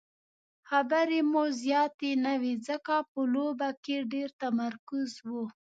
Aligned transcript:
خبرې 0.69 1.19
مو 1.31 1.43
زیاتې 1.63 2.11
نه 2.25 2.33
وې 2.41 2.53
ځکه 2.67 2.95
په 3.11 3.21
لوبه 3.33 3.69
کې 3.83 3.97
ډېر 4.13 4.29
تمرکز 4.41 5.11
وو. 5.29 5.43